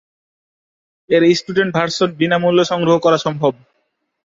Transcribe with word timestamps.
এর 1.09 1.23
student 1.39 1.71
version 1.75 2.09
বিনামূল্যে 2.19 2.65
সংগ্রহ 2.71 2.95
করা 3.05 3.17
সম্ভব। 3.25 3.53